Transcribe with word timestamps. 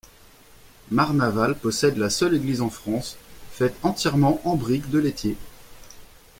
Marnaval 0.89 1.55
possède 1.55 1.95
la 1.97 2.09
seule 2.09 2.33
église 2.33 2.61
en 2.61 2.71
France 2.71 3.17
faite 3.51 3.75
entièrement 3.83 4.41
en 4.45 4.55
brique 4.55 4.89
de 4.89 4.97
laitier. 4.97 5.37